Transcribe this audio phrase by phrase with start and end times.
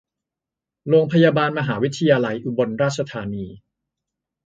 [0.89, 3.45] โรงพยาบาลมหาวิทยาลัยอุบลราชธานี